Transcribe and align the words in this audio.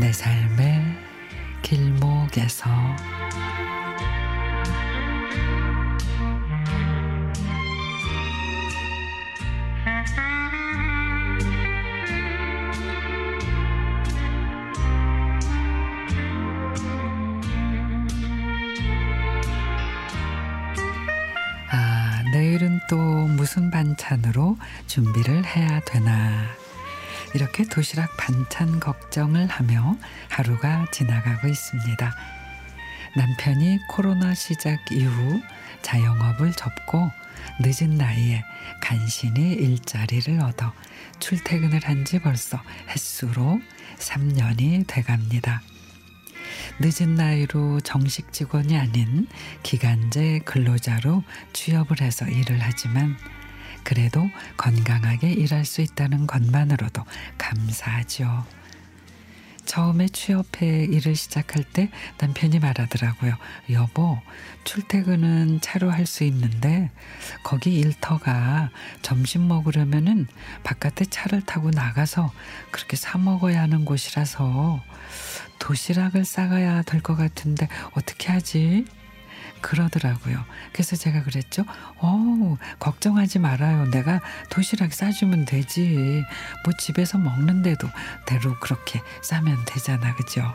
내 0.00 0.12
삶의 0.12 0.80
길목에서. 1.62 2.70
아, 21.70 22.22
내일은 22.32 22.78
또 22.88 22.96
무슨 22.96 23.72
반찬으로 23.72 24.56
준비를 24.86 25.44
해야 25.44 25.80
되나? 25.80 26.67
이렇게 27.34 27.64
도시락 27.64 28.16
반찬 28.16 28.80
걱정을 28.80 29.46
하며 29.46 29.96
하루가 30.28 30.86
지나가고 30.92 31.48
있습니다. 31.48 32.14
남편이 33.16 33.78
코로나 33.90 34.34
시작 34.34 34.78
이후 34.92 35.40
자영업을 35.82 36.52
접고 36.52 37.10
늦은 37.60 37.96
나이에 37.96 38.42
간신히 38.80 39.52
일자리를 39.54 40.40
얻어 40.40 40.72
출퇴근을 41.20 41.80
한 41.84 42.04
지 42.04 42.18
벌써 42.20 42.60
햇수로 42.88 43.60
3년이 43.98 44.86
돼갑니다. 44.86 45.62
늦은 46.80 47.14
나이로 47.16 47.80
정식 47.80 48.32
직원이 48.32 48.78
아닌 48.78 49.26
기간제 49.62 50.40
근로자로 50.44 51.24
취업을 51.52 52.00
해서 52.00 52.26
일을 52.26 52.58
하지만 52.60 53.16
그래도 53.84 54.28
건강하게 54.56 55.32
일할 55.32 55.64
수 55.64 55.80
있다는 55.80 56.26
것만으로도 56.26 57.04
감사하죠. 57.38 58.44
처음에 59.64 60.08
취업해 60.08 60.84
일을 60.84 61.14
시작할 61.14 61.62
때 61.62 61.90
남편이 62.18 62.58
말하더라고요. 62.58 63.36
여보, 63.70 64.18
출퇴근은 64.64 65.60
차로 65.60 65.90
할 65.90 66.06
수 66.06 66.24
있는데 66.24 66.90
거기 67.42 67.78
일터가 67.78 68.70
점심 69.02 69.46
먹으려면은 69.46 70.26
바깥에 70.64 71.04
차를 71.04 71.42
타고 71.42 71.70
나가서 71.70 72.32
그렇게 72.70 72.96
사 72.96 73.18
먹어야 73.18 73.60
하는 73.60 73.84
곳이라서 73.84 74.82
도시락을 75.58 76.24
싸가야 76.24 76.82
될 76.82 77.02
것 77.02 77.14
같은데 77.16 77.68
어떻게 77.92 78.32
하지? 78.32 78.86
그러더라고요. 79.60 80.44
그래서 80.72 80.96
제가 80.96 81.22
그랬죠. 81.22 81.64
어, 81.98 82.56
걱정하지 82.78 83.38
말아요. 83.38 83.86
내가 83.90 84.20
도시락 84.50 84.92
싸주면 84.92 85.44
되지. 85.44 86.24
뭐 86.64 86.72
집에서 86.78 87.18
먹는데도 87.18 87.88
대로 88.26 88.58
그렇게 88.60 89.00
싸면 89.22 89.64
되잖아. 89.66 90.14
그죠? 90.14 90.54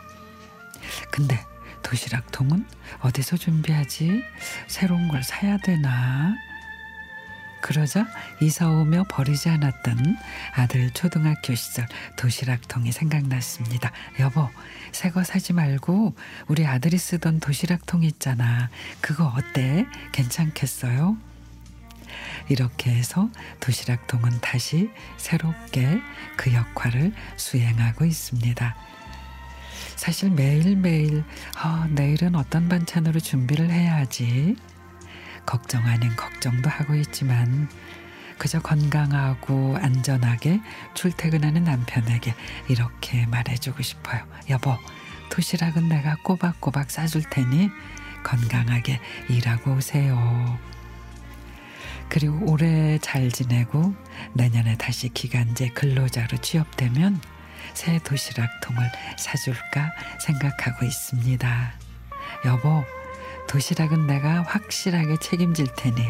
근데 1.12 1.44
도시락 1.82 2.32
통은 2.32 2.66
어디서 3.02 3.38
준비하지? 3.38 4.24
새로운 4.68 5.08
걸 5.08 5.24
사야 5.24 5.58
되나? 5.58 6.36
그러자 7.64 8.06
이사 8.42 8.68
오며 8.70 9.06
버리지 9.10 9.48
않았던 9.48 10.18
아들 10.54 10.92
초등학교 10.92 11.56
시절 11.56 11.88
도시락통이 12.18 12.92
생각났습니다. 12.92 13.90
여보, 14.20 14.50
새 14.92 15.10
거 15.10 15.24
사지 15.24 15.54
말고 15.54 16.14
우리 16.48 16.66
아들이 16.66 16.98
쓰던 16.98 17.40
도시락통 17.40 18.04
있잖아. 18.04 18.70
그거 19.00 19.34
어때? 19.38 19.86
괜찮겠어요? 20.12 21.16
이렇게 22.50 22.92
해서 22.92 23.30
도시락통은 23.62 24.42
다시 24.42 24.90
새롭게 25.16 26.02
그 26.36 26.54
역할을 26.54 27.14
수행하고 27.38 28.04
있습니다. 28.04 28.76
사실 29.96 30.32
매일매일 30.32 31.24
아, 31.56 31.88
내일은 31.92 32.36
어떤 32.36 32.68
반찬으로 32.68 33.22
준비를 33.22 33.72
해야 33.72 33.96
하지? 33.96 34.58
걱정 35.46 35.86
아닌 35.86 36.16
걱정도 36.16 36.70
하고 36.70 36.96
있지만 36.96 37.70
그저 38.38 38.60
건강하고 38.60 39.78
안전하게 39.78 40.60
출퇴근하는 40.94 41.64
남편에게 41.64 42.34
이렇게 42.68 43.26
말해주고 43.28 43.84
싶어요. 43.84 44.26
여보, 44.50 44.76
도시락은 45.30 45.88
내가 45.88 46.16
꼬박꼬박 46.24 46.92
싸줄 46.92 47.24
테니 47.30 47.70
건강하게 48.24 49.00
일하고 49.30 49.74
오세요. 49.74 50.60
그리고 52.10 52.52
올해 52.52 52.98
잘 53.00 53.32
지내고 53.32 53.96
내년에 54.34 54.78
다시 54.78 55.10
기간제 55.10 55.70
근로자로 55.70 56.38
취업되면 56.38 57.20
새 57.74 57.98
도시락 58.00 58.50
통을 58.62 58.84
사줄까 59.18 59.92
생각하고 60.20 60.86
있습니다. 60.86 61.74
여보, 62.46 62.84
도시락은 63.54 64.08
내가 64.08 64.42
확실하게 64.42 65.18
책임질 65.18 65.68
테니 65.76 66.02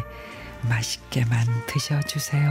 맛있게만 0.62 1.46
드셔주세요. 1.66 2.50